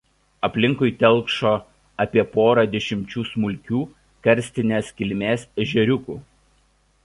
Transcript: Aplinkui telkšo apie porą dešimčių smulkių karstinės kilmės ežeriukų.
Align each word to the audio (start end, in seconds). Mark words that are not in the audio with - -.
Aplinkui 0.45 0.87
telkšo 1.03 1.51
apie 2.05 2.23
porą 2.37 2.63
dešimčių 2.73 3.27
smulkių 3.33 3.83
karstinės 4.29 4.93
kilmės 5.03 5.49
ežeriukų. 5.67 6.21